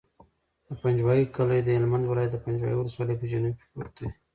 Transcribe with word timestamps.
د 0.65 0.67
پنجوایي 0.81 1.25
کلی 1.35 1.59
د 1.63 1.69
هلمند 1.77 2.05
ولایت، 2.07 2.33
پنجوایي 2.45 2.75
ولسوالي 2.77 3.15
په 3.19 3.25
جنوب 3.31 3.53
کې 3.59 3.65
پروت 3.71 3.93
دی. 3.99 4.07